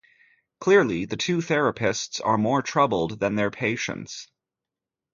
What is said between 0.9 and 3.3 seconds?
the two therapists are more troubled